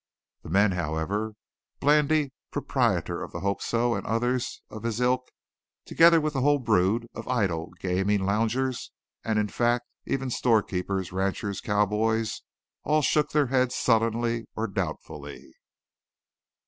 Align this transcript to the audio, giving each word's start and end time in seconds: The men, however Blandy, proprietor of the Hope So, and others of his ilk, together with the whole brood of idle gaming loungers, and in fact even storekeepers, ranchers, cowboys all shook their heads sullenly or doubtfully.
The 0.41 0.49
men, 0.49 0.71
however 0.71 1.33
Blandy, 1.79 2.31
proprietor 2.49 3.21
of 3.21 3.31
the 3.31 3.41
Hope 3.41 3.61
So, 3.61 3.93
and 3.93 4.03
others 4.07 4.63
of 4.67 4.81
his 4.81 4.99
ilk, 4.99 5.27
together 5.85 6.19
with 6.19 6.33
the 6.33 6.41
whole 6.41 6.57
brood 6.57 7.05
of 7.13 7.27
idle 7.27 7.69
gaming 7.79 8.25
loungers, 8.25 8.91
and 9.23 9.37
in 9.37 9.47
fact 9.49 9.85
even 10.07 10.31
storekeepers, 10.31 11.11
ranchers, 11.11 11.61
cowboys 11.61 12.41
all 12.83 13.03
shook 13.03 13.29
their 13.29 13.45
heads 13.53 13.75
sullenly 13.75 14.47
or 14.55 14.65
doubtfully. 14.65 15.53